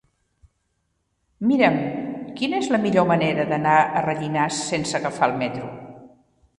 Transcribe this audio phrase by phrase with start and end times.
[1.49, 1.77] Mira'm
[2.41, 5.75] quina és la millor manera d'anar a Rellinars sense agafar el metro.